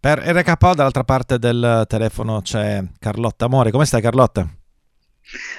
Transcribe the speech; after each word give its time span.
Per 0.00 0.18
RKO 0.18 0.74
dall'altra 0.74 1.02
parte 1.02 1.40
del 1.40 1.84
telefono 1.88 2.40
c'è 2.40 2.84
Carlotta 3.00 3.46
Amore. 3.46 3.72
Come 3.72 3.84
stai 3.84 4.00
Carlotta? 4.00 4.48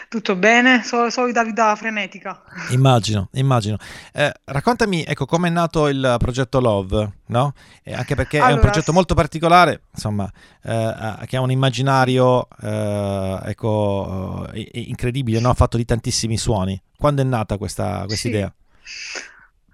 Tutto 0.07 0.35
bene, 0.35 0.81
Sol- 0.81 1.11
solita 1.11 1.43
vita 1.43 1.75
frenetica. 1.75 2.41
Immagino, 2.69 3.27
immagino. 3.33 3.77
Eh, 4.13 4.31
raccontami, 4.45 5.03
ecco, 5.03 5.25
come 5.25 5.49
è 5.49 5.51
nato 5.51 5.87
il 5.89 6.15
progetto 6.17 6.61
Love, 6.61 7.17
no? 7.27 7.53
Eh, 7.83 7.93
anche 7.93 8.15
perché 8.15 8.37
allora, 8.37 8.51
è 8.51 8.55
un 8.55 8.61
progetto 8.61 8.93
molto 8.93 9.13
particolare, 9.13 9.83
insomma, 9.93 10.31
eh, 10.63 11.15
che 11.25 11.37
ha 11.37 11.41
un 11.41 11.51
immaginario, 11.51 12.47
eh, 12.61 13.39
ecco, 13.43 14.47
eh, 14.53 14.69
incredibile, 14.73 15.39
no? 15.39 15.53
Fatto 15.53 15.77
di 15.77 15.85
tantissimi 15.85 16.37
suoni. 16.37 16.81
Quando 16.97 17.21
è 17.21 17.25
nata 17.25 17.57
questa, 17.57 18.05
questa 18.07 18.29
sì. 18.29 18.51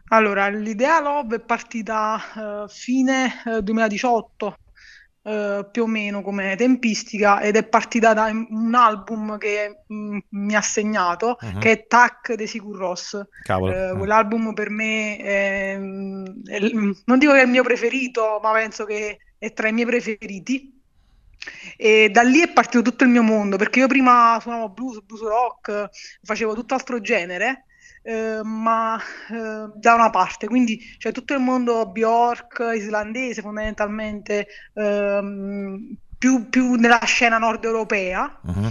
Allora, 0.10 0.48
l'idea 0.50 1.00
Love 1.00 1.38
è 1.38 1.40
partita 1.40 2.22
uh, 2.36 2.70
fine 2.70 3.42
uh, 3.46 3.60
2018, 3.62 4.58
uh, 5.24 5.72
più 5.72 5.84
o 5.84 5.88
meno 5.88 6.22
come 6.22 6.56
tempistica, 6.56 7.42
ed 7.42 7.56
è 7.56 7.64
partita 7.64 8.14
da 8.14 8.26
un 8.26 8.76
album 8.76 9.40
che 9.40 9.84
mh, 9.88 9.96
mm, 9.96 10.18
mi 10.30 10.56
ha 10.56 10.62
segnato, 10.62 11.38
uh-huh. 11.40 11.58
che 11.58 11.72
è 11.72 11.88
Tac 11.88 12.34
dei 12.36 12.46
Sigur 12.46 12.78
Ross. 12.78 13.20
Cavolo. 13.44 13.98
Quell'album 13.98 14.54
per 14.54 14.70
me 14.70 15.18
è, 15.18 15.76
mm, 15.80 16.26
è, 16.46 16.60
non 17.06 17.18
dico 17.18 17.32
che 17.32 17.40
è 17.40 17.44
il 17.44 17.50
mio 17.50 17.64
preferito, 17.64 18.40
ma 18.44 18.52
penso 18.52 18.86
che 18.86 19.18
è 19.40 19.54
tra 19.54 19.68
i 19.70 19.74
miei 19.74 19.88
preferiti. 19.88 20.72
E 21.78 22.10
da 22.10 22.22
lì 22.22 22.42
è 22.42 22.54
partito 22.54 22.84
tutto 22.84 23.04
il 23.04 23.10
mio 23.10 23.24
mondo, 23.24 23.58
perché 23.58 23.80
io 23.80 23.88
prima 23.88 24.38
suonavo 24.40 24.70
blues, 24.70 25.02
blues 25.02 25.22
rock, 25.22 25.90
facevo 26.24 26.54
tutt'altro 26.54 27.02
genere 27.02 27.65
eh, 28.08 28.42
ma 28.44 29.00
eh, 29.32 29.72
da 29.74 29.96
una 29.96 30.12
parte, 30.12 30.48
quindi 30.48 30.80
c'è 31.00 31.12
tutto 31.12 31.34
il 31.34 31.40
mondo 31.40 31.88
Bjork 31.88 32.74
islandese 32.76 33.42
fondamentalmente 33.42 34.48
ehm, 34.74 35.98
più, 36.16 36.48
più, 36.50 36.76
nella 36.76 37.04
scena 37.04 37.40
nord 37.40 37.64
europea. 37.64 38.40
Uh-huh. 38.44 38.70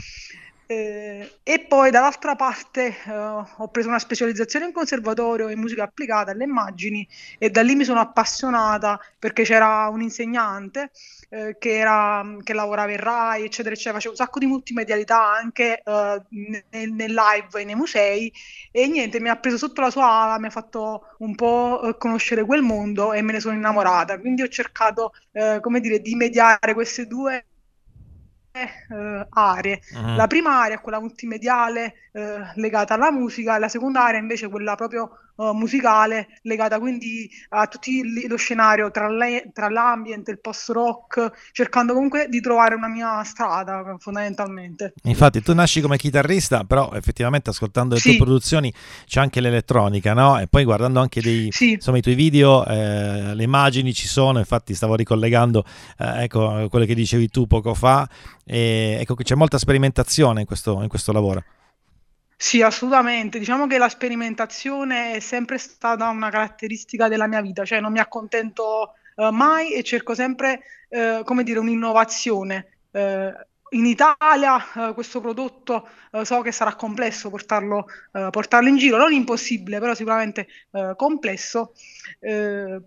Eh, 0.66 1.40
e 1.42 1.66
poi 1.66 1.90
dall'altra 1.90 2.36
parte 2.36 2.96
eh, 3.06 3.12
ho 3.12 3.68
preso 3.68 3.88
una 3.88 3.98
specializzazione 3.98 4.64
in 4.64 4.72
conservatorio 4.72 5.50
in 5.50 5.58
musica 5.60 5.82
applicata 5.82 6.30
alle 6.30 6.44
immagini 6.44 7.06
e 7.38 7.50
da 7.50 7.60
lì 7.62 7.74
mi 7.74 7.84
sono 7.84 8.00
appassionata 8.00 8.98
perché 9.18 9.42
c'era 9.42 9.88
un 9.88 10.00
insegnante 10.00 10.90
eh, 11.28 11.56
che, 11.58 11.76
era, 11.76 12.24
che 12.42 12.54
lavorava 12.54 12.92
in 12.92 12.98
Rai, 12.98 13.44
eccetera, 13.44 13.74
eccetera, 13.74 13.94
faceva 13.94 14.12
un 14.12 14.18
sacco 14.18 14.38
di 14.38 14.46
multimedialità 14.46 15.32
anche 15.34 15.82
eh, 15.84 16.22
nel, 16.70 16.92
nel, 16.92 17.12
live 17.12 17.60
e 17.60 17.64
nei 17.64 17.74
musei. 17.74 18.32
E 18.70 18.86
niente, 18.86 19.20
mi 19.20 19.28
ha 19.28 19.36
preso 19.36 19.58
sotto 19.58 19.80
la 19.80 19.90
sua 19.90 20.08
ala, 20.08 20.38
mi 20.38 20.46
ha 20.46 20.50
fatto 20.50 21.14
un 21.18 21.34
po' 21.34 21.82
eh, 21.82 21.96
conoscere 21.98 22.44
quel 22.44 22.62
mondo 22.62 23.12
e 23.12 23.20
me 23.22 23.32
ne 23.32 23.40
sono 23.40 23.54
innamorata, 23.54 24.18
quindi 24.18 24.42
ho 24.42 24.48
cercato, 24.48 25.12
eh, 25.32 25.58
come 25.60 25.80
dire, 25.80 26.00
di 26.00 26.14
mediare 26.14 26.72
queste 26.74 27.06
due 27.06 27.44
eh, 28.54 29.26
aree. 29.30 29.80
Uh-huh. 29.92 30.16
La 30.16 30.26
prima 30.26 30.62
area 30.62 30.76
è 30.76 30.80
quella 30.80 31.00
multimediale 31.00 31.94
eh, 32.12 32.38
legata 32.54 32.94
alla 32.94 33.10
musica, 33.10 33.58
la 33.58 33.68
seconda 33.68 34.04
area 34.04 34.20
invece 34.20 34.46
è 34.46 34.48
quella 34.48 34.76
proprio 34.76 35.18
uh, 35.36 35.52
musicale 35.52 36.38
legata 36.42 36.78
quindi 36.78 37.28
a 37.50 37.66
tutto 37.66 37.90
lo 38.28 38.36
scenario 38.36 38.90
tra, 38.90 39.08
le, 39.08 39.50
tra 39.52 39.68
l'ambient, 39.68 40.28
il 40.28 40.40
post-rock, 40.40 41.50
cercando 41.52 41.92
comunque 41.92 42.28
di 42.28 42.40
trovare 42.40 42.74
una 42.74 42.88
mia 42.88 43.22
strada 43.24 43.96
fondamentalmente. 43.98 44.94
Infatti 45.04 45.42
tu 45.42 45.54
nasci 45.54 45.80
come 45.80 45.96
chitarrista, 45.96 46.64
però 46.64 46.92
effettivamente 46.94 47.50
ascoltando 47.50 47.94
le 47.94 48.00
sì. 48.00 48.10
tue 48.10 48.24
produzioni 48.24 48.72
c'è 49.06 49.20
anche 49.20 49.40
l'elettronica, 49.40 50.14
no? 50.14 50.38
E 50.38 50.46
poi 50.46 50.64
guardando 50.64 51.00
anche 51.00 51.20
dei, 51.20 51.48
sì. 51.50 51.72
insomma, 51.72 51.98
i 51.98 52.02
tuoi 52.02 52.14
video, 52.14 52.64
eh, 52.66 53.34
le 53.34 53.42
immagini 53.42 53.92
ci 53.92 54.06
sono, 54.06 54.38
infatti 54.38 54.74
stavo 54.74 54.94
ricollegando 54.94 55.64
eh, 55.98 56.24
ecco, 56.24 56.68
quello 56.68 56.84
che 56.84 56.94
dicevi 56.94 57.28
tu 57.28 57.46
poco 57.46 57.74
fa, 57.74 58.08
e 58.44 58.98
ecco 59.00 59.14
che 59.14 59.24
c'è 59.24 59.34
molta 59.34 59.58
sperimentazione 59.58 60.40
in 60.40 60.46
questo, 60.46 60.82
in 60.82 60.88
questo 60.88 61.12
lavoro. 61.12 61.42
Sì, 62.46 62.60
assolutamente. 62.60 63.38
Diciamo 63.38 63.66
che 63.66 63.78
la 63.78 63.88
sperimentazione 63.88 65.14
è 65.14 65.20
sempre 65.20 65.56
stata 65.56 66.08
una 66.10 66.28
caratteristica 66.28 67.08
della 67.08 67.26
mia 67.26 67.40
vita, 67.40 67.64
cioè 67.64 67.80
non 67.80 67.90
mi 67.92 68.00
accontento 68.00 68.92
eh, 69.16 69.30
mai 69.30 69.72
e 69.72 69.82
cerco 69.82 70.14
sempre, 70.14 70.60
eh, 70.90 71.22
come 71.24 71.42
dire, 71.42 71.58
un'innovazione. 71.58 72.80
Eh, 72.90 73.32
in 73.74 73.86
Italia 73.86 74.56
eh, 74.88 74.94
questo 74.94 75.20
prodotto 75.20 75.88
eh, 76.12 76.24
so 76.24 76.40
che 76.40 76.52
sarà 76.52 76.74
complesso 76.74 77.28
portarlo, 77.28 77.86
eh, 78.12 78.28
portarlo, 78.30 78.68
in 78.68 78.76
giro, 78.76 78.96
non 78.96 79.12
impossibile, 79.12 79.78
però 79.80 79.94
sicuramente 79.94 80.46
eh, 80.70 80.94
complesso, 80.96 81.74
eh, 82.20 82.80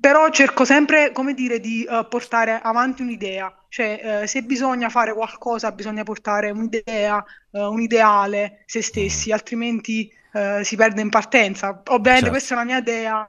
però 0.00 0.28
cerco 0.30 0.64
sempre, 0.64 1.12
come 1.12 1.34
dire, 1.34 1.60
di 1.60 1.84
eh, 1.84 2.06
portare 2.08 2.60
avanti 2.62 3.02
un'idea, 3.02 3.52
cioè 3.68 4.22
se 4.26 4.42
bisogna 4.42 4.88
fare 4.88 5.12
qualcosa 5.12 5.72
bisogna 5.72 6.04
portare 6.04 6.50
un'idea, 6.50 7.24
un 7.50 7.80
ideale, 7.80 8.62
se 8.66 8.82
stessi, 8.82 9.32
altrimenti 9.32 10.08
si 10.62 10.76
perde 10.76 11.00
in 11.00 11.08
partenza. 11.08 11.82
Ovviamente 11.86 12.12
certo. 12.12 12.30
questa 12.30 12.54
è 12.54 12.56
la 12.56 12.64
mia 12.64 12.78
idea 12.78 13.26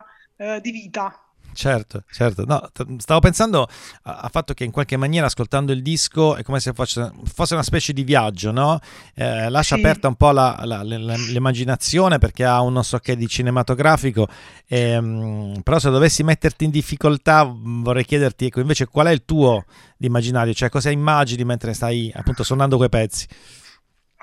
di 0.61 0.71
vita. 0.71 1.24
Certo, 1.55 2.03
certo. 2.11 2.43
No, 2.45 2.69
stavo 2.97 3.21
pensando 3.21 3.67
al 4.03 4.29
fatto 4.29 4.53
che 4.53 4.65
in 4.65 4.71
qualche 4.71 4.97
maniera 4.97 5.27
ascoltando 5.27 5.71
il 5.71 5.81
disco 5.81 6.35
è 6.35 6.43
come 6.43 6.59
se 6.59 6.73
fosse, 6.73 7.11
fosse 7.33 7.53
una 7.53 7.63
specie 7.63 7.93
di 7.93 8.03
viaggio, 8.03 8.51
no? 8.51 8.77
Eh, 9.13 9.49
lascia 9.49 9.75
sì. 9.75 9.81
aperta 9.81 10.09
un 10.09 10.15
po' 10.15 10.31
la, 10.31 10.61
la, 10.65 10.83
la, 10.83 11.15
l'immaginazione 11.15 12.17
perché 12.17 12.43
ha 12.43 12.61
un 12.61 12.73
non 12.73 12.83
so 12.83 12.99
che 12.99 13.15
di 13.15 13.27
cinematografico, 13.27 14.27
ehm, 14.67 15.61
però 15.63 15.79
se 15.79 15.89
dovessi 15.89 16.23
metterti 16.23 16.65
in 16.65 16.71
difficoltà 16.71 17.49
vorrei 17.49 18.03
chiederti 18.03 18.47
ecco, 18.47 18.59
invece 18.59 18.85
qual 18.87 19.07
è 19.07 19.11
il 19.11 19.23
tuo 19.23 19.63
immaginario, 19.99 20.53
cioè 20.53 20.67
cosa 20.67 20.89
immagini 20.89 21.45
mentre 21.45 21.73
stai 21.73 22.11
appunto 22.13 22.43
suonando 22.43 22.75
quei 22.75 22.89
pezzi. 22.89 23.25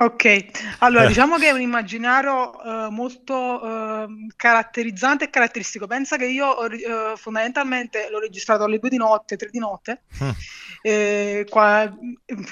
Ok, 0.02 0.46
allora 0.78 1.06
diciamo 1.06 1.38
che 1.38 1.46
è 1.46 1.52
un 1.52 1.60
immaginario 1.60 2.50
uh, 2.60 2.90
molto 2.90 3.34
uh, 3.34 4.26
caratterizzante 4.34 5.24
e 5.24 5.30
caratteristico. 5.30 5.86
Pensa 5.86 6.16
che 6.16 6.26
io 6.26 6.48
uh, 6.48 7.16
fondamentalmente 7.16 8.08
l'ho 8.10 8.18
registrato 8.18 8.64
alle 8.64 8.80
due 8.80 8.90
di 8.90 8.96
notte, 8.96 9.36
tre 9.36 9.48
di 9.48 9.60
notte, 9.60 10.02
mm. 10.22 10.30
eh, 10.82 11.46
qua, 11.48 11.88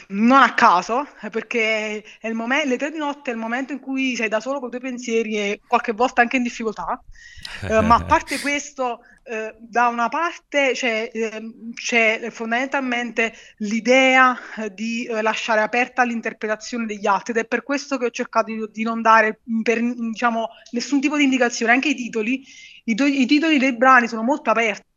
non 0.09 0.43
a 0.43 0.55
caso, 0.55 1.09
perché 1.29 2.05
è 2.21 2.29
il 2.29 2.35
momen- 2.35 2.69
le 2.69 2.77
tre 2.77 2.93
di 2.93 2.99
notte 2.99 3.33
è 3.33 3.35
il 3.35 3.41
momento 3.41 3.73
in 3.73 3.81
cui 3.81 4.15
sei 4.15 4.29
da 4.29 4.39
solo 4.39 4.61
con 4.61 4.69
i 4.69 4.71
tuoi 4.71 4.83
pensieri 4.83 5.37
e 5.37 5.61
qualche 5.67 5.93
volta 5.93 6.21
anche 6.21 6.37
in 6.37 6.45
difficoltà. 6.45 7.03
ma 7.83 7.97
a 7.97 8.05
parte 8.05 8.39
questo, 8.41 9.01
eh, 9.31 9.55
da 9.59 9.87
una 9.87 10.09
parte 10.09 10.73
c'è, 10.73 11.09
eh, 11.13 11.55
c'è, 11.73 12.31
fondamentalmente 12.31 13.33
l'idea 13.59 14.37
eh, 14.57 14.75
di 14.75 15.05
eh, 15.05 15.23
lasciare 15.23 15.61
aperta 15.61 16.03
l'interpretazione 16.03 16.85
degli 16.85 17.07
altri 17.07 17.33
è 17.41 17.45
per 17.47 17.63
questo 17.63 17.99
che 17.99 18.07
ho 18.07 18.11
cercato 18.11 18.53
di, 18.53 18.69
di 18.71 18.83
non 18.83 19.03
dare 19.03 19.41
per, 19.63 19.81
diciamo, 19.83 20.49
nessun 20.73 21.01
tipo 21.01 21.17
di 21.17 21.25
indicazione, 21.25 21.73
anche 21.73 21.91
i 21.91 21.95
titoli, 21.95 22.45
i, 22.85 22.95
do, 22.95 23.05
i 23.07 23.27
titoli 23.27 23.59
dei 23.59 23.77
brani 23.77 24.09
sono 24.09 24.23
molto 24.23 24.51
aperti. 24.51 24.89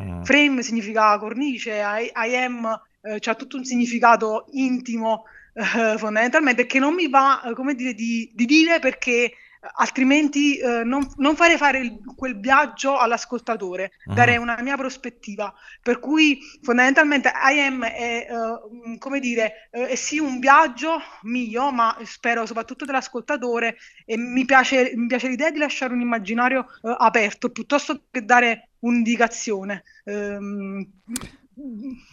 Mm. 0.00 0.22
Frame 0.22 0.62
significa 0.62 1.18
cornice, 1.18 1.72
I, 1.72 2.10
I 2.14 2.36
am 2.36 2.80
eh, 3.02 3.18
ha 3.22 3.34
tutto 3.34 3.56
un 3.56 3.64
significato 3.64 4.46
intimo 4.52 5.24
eh, 5.54 5.96
fondamentalmente 5.96 6.66
che 6.66 6.78
non 6.78 6.94
mi 6.94 7.08
va, 7.08 7.40
come 7.54 7.74
dire, 7.74 7.94
di, 7.94 8.30
di 8.34 8.44
dire 8.44 8.78
perché 8.78 9.32
altrimenti 9.74 10.56
eh, 10.56 10.84
non, 10.84 11.06
non, 11.16 11.36
fare 11.36 11.56
fare 11.56 11.78
il, 11.78 12.00
quel 12.16 12.38
viaggio 12.40 12.96
all'ascoltatore, 12.96 13.92
uh-huh. 14.04 14.14
dare 14.14 14.36
una 14.36 14.58
mia 14.62 14.76
prospettiva. 14.76 15.52
Per 15.82 15.98
cui 15.98 16.38
fondamentalmente 16.62 17.30
IM 17.52 17.84
è, 17.84 18.26
uh, 18.30 18.98
come 18.98 19.20
dire, 19.20 19.68
uh, 19.72 19.80
è 19.82 19.94
sì 19.94 20.18
un 20.18 20.38
viaggio 20.38 21.00
mio, 21.22 21.70
ma 21.72 21.96
spero 22.04 22.46
soprattutto 22.46 22.84
dell'ascoltatore 22.84 23.76
e 24.06 24.16
mi 24.16 24.44
piace, 24.44 24.92
mi 24.94 25.06
piace 25.06 25.28
l'idea 25.28 25.50
di 25.50 25.58
lasciare 25.58 25.92
un 25.92 26.00
immaginario 26.00 26.66
uh, 26.82 26.94
aperto 26.98 27.50
piuttosto 27.50 28.04
che 28.10 28.24
dare 28.24 28.70
un'indicazione. 28.80 29.84
Um, 30.04 30.86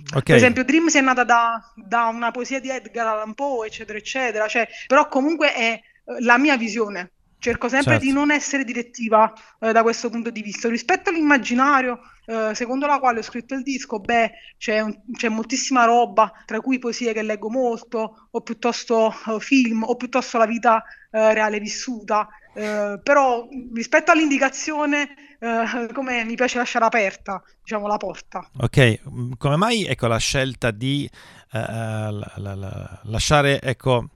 Okay. 0.09 0.23
Per 0.23 0.35
esempio, 0.35 0.65
Dreams 0.65 0.93
è 0.95 0.99
nata 0.99 1.23
da, 1.23 1.61
da, 1.73 2.07
una 2.07 2.31
poesia 2.31 2.59
di 2.59 2.69
Edgar 2.69 3.07
Allan 3.07 3.33
Poe, 3.33 3.67
eccetera, 3.67 3.97
eccetera. 3.97 4.45
Cioè, 4.45 4.67
però 4.87 5.07
comunque 5.07 5.53
è 5.53 5.81
la 6.19 6.37
mia 6.37 6.57
visione. 6.57 7.11
Cerco 7.47 7.69
sempre 7.69 7.93
certo. 7.93 8.05
di 8.05 8.11
non 8.11 8.29
essere 8.29 8.65
direttiva 8.65 9.31
eh, 9.61 9.71
da 9.71 9.81
questo 9.81 10.09
punto 10.09 10.31
di 10.31 10.41
vista. 10.41 10.67
Rispetto 10.67 11.11
all'immaginario, 11.11 12.01
eh, 12.25 12.53
secondo 12.53 12.85
la 12.87 12.99
quale 12.99 13.19
ho 13.19 13.21
scritto 13.21 13.53
il 13.53 13.63
disco, 13.63 14.01
beh, 14.01 14.31
c'è, 14.57 14.81
un, 14.81 14.93
c'è, 15.13 15.29
moltissima 15.29 15.85
roba, 15.85 16.29
tra 16.45 16.59
cui 16.59 16.77
poesie 16.77 17.13
che 17.13 17.21
leggo 17.21 17.49
molto, 17.49 18.27
o 18.29 18.41
piuttosto 18.41 19.13
eh, 19.27 19.39
film, 19.39 19.83
o 19.83 19.95
piuttosto 19.95 20.37
la 20.37 20.45
vita 20.45 20.83
eh, 21.09 21.33
reale 21.33 21.61
vissuta. 21.61 22.27
Eh, 22.53 22.99
però 23.01 23.47
rispetto 23.73 24.11
all'indicazione, 24.11 25.37
eh, 25.39 25.87
come 25.93 26.25
mi 26.25 26.35
piace 26.35 26.57
lasciare 26.57 26.83
aperta, 26.83 27.41
diciamo, 27.63 27.87
la 27.87 27.95
porta. 27.95 28.45
Ok, 28.57 29.37
come 29.37 29.55
mai 29.55 29.85
ecco, 29.85 30.07
la 30.07 30.17
scelta 30.17 30.71
di 30.71 31.09
la, 31.51 32.11
la, 32.35 32.55
la, 32.55 32.99
lasciare, 33.03 33.61
ecco, 33.61 34.09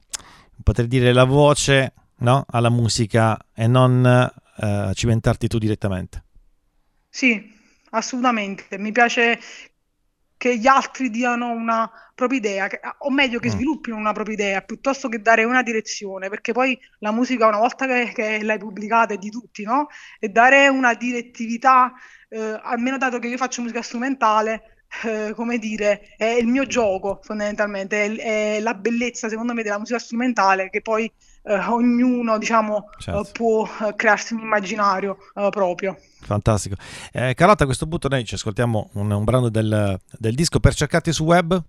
poter 0.63 0.87
dire 0.87 1.13
la 1.13 1.23
voce 1.23 1.93
no? 2.21 2.45
alla 2.49 2.69
musica 2.69 3.37
e 3.53 3.67
non 3.67 4.05
eh, 4.05 4.91
cimentarti 4.93 5.47
tu 5.47 5.57
direttamente. 5.57 6.23
Sì, 7.09 7.53
assolutamente. 7.91 8.77
Mi 8.77 8.91
piace 8.91 9.39
che 10.37 10.57
gli 10.57 10.65
altri 10.65 11.11
diano 11.11 11.51
una 11.51 11.89
propria 12.15 12.39
idea, 12.39 12.67
che, 12.67 12.79
o 12.99 13.11
meglio 13.11 13.39
che 13.39 13.49
mm. 13.49 13.51
sviluppino 13.51 13.95
una 13.95 14.13
propria 14.13 14.35
idea, 14.35 14.61
piuttosto 14.61 15.07
che 15.07 15.21
dare 15.21 15.43
una 15.43 15.61
direzione, 15.61 16.29
perché 16.29 16.51
poi 16.51 16.79
la 16.99 17.11
musica 17.11 17.47
una 17.47 17.59
volta 17.59 17.85
che, 17.85 18.11
che 18.13 18.43
l'hai 18.43 18.57
pubblicata 18.57 19.13
è 19.13 19.17
di 19.17 19.29
tutti, 19.29 19.63
no? 19.63 19.87
E 20.19 20.29
dare 20.29 20.67
una 20.67 20.93
direttività, 20.95 21.93
eh, 22.29 22.59
almeno 22.63 22.97
dato 22.97 23.19
che 23.19 23.27
io 23.27 23.37
faccio 23.37 23.61
musica 23.61 23.81
strumentale, 23.83 24.85
eh, 25.03 25.33
come 25.35 25.57
dire, 25.57 26.15
è 26.17 26.25
il 26.25 26.47
mio 26.47 26.65
gioco 26.65 27.19
fondamentalmente, 27.23 28.05
è, 28.05 28.55
è, 28.55 28.59
la 28.61 28.73
bellezza 28.73 29.29
secondo 29.29 29.53
me 29.53 29.63
della 29.63 29.77
musica 29.77 29.99
strumentale 29.99 30.69
che 30.69 30.81
poi 30.81 31.11
ognuno 31.43 32.37
diciamo 32.37 32.89
certo. 32.99 33.29
può 33.31 33.67
eh, 33.81 33.95
crearsi 33.95 34.33
un 34.33 34.41
immaginario 34.41 35.17
eh, 35.33 35.49
proprio. 35.49 35.97
Fantastico. 36.21 36.75
Eh, 37.11 37.33
Carlotta, 37.33 37.63
a 37.63 37.65
questo 37.65 37.87
punto 37.87 38.07
noi 38.07 38.23
ci 38.25 38.35
ascoltiamo 38.35 38.91
un, 38.93 39.11
un 39.11 39.23
brano 39.23 39.49
del, 39.49 39.99
del, 40.19 40.35
disco 40.35 40.59
per 40.59 40.75
cercarti 40.75 41.11
su 41.11 41.23
web? 41.23 41.61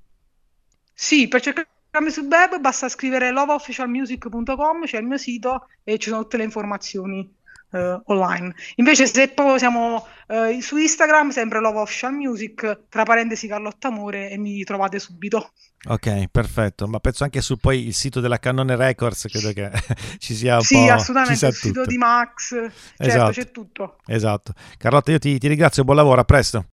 Sì, 0.92 1.26
per 1.28 1.40
cercarmi 1.40 2.10
su 2.10 2.22
web 2.22 2.58
basta 2.60 2.88
scrivere 2.88 3.30
loveofficialmusic.com, 3.30 4.84
c'è 4.84 4.98
il 4.98 5.06
mio 5.06 5.18
sito 5.18 5.66
e 5.82 5.98
ci 5.98 6.10
sono 6.10 6.22
tutte 6.22 6.36
le 6.36 6.44
informazioni 6.44 7.40
uh, 7.72 8.02
online. 8.06 8.54
Invece 8.76 9.06
se 9.06 9.28
poi 9.28 9.58
siamo 9.58 10.06
uh, 10.28 10.60
su 10.60 10.76
Instagram, 10.76 11.30
sempre 11.30 11.60
Love 11.60 11.80
Official 11.80 12.12
Music, 12.12 12.84
tra 12.88 13.02
parentesi 13.02 13.46
Carlotta 13.48 13.88
Amore 13.88 14.30
e 14.30 14.38
mi 14.38 14.62
trovate 14.64 14.98
subito. 14.98 15.52
Ok, 15.88 16.28
perfetto, 16.28 16.86
ma 16.86 17.00
penso 17.00 17.24
anche 17.24 17.40
su 17.40 17.56
poi 17.56 17.86
il 17.86 17.94
sito 17.94 18.20
della 18.20 18.38
Cannone 18.38 18.76
Records, 18.76 19.26
credo 19.28 19.52
che 19.52 19.70
ci 20.18 20.34
sia 20.34 20.56
un 20.56 20.62
sì, 20.62 20.74
po'... 20.76 20.82
Sì, 20.82 20.88
assolutamente, 20.88 21.46
il 21.46 21.54
sito 21.54 21.84
di 21.84 21.96
Max, 21.98 22.50
certo, 22.50 22.72
esatto. 22.96 23.32
c'è 23.32 23.50
tutto. 23.50 23.96
Esatto. 24.06 24.52
Carlotta, 24.78 25.10
io 25.10 25.18
ti, 25.18 25.38
ti 25.38 25.48
ringrazio, 25.48 25.82
buon 25.82 25.96
lavoro, 25.96 26.20
a 26.20 26.24
presto. 26.24 26.66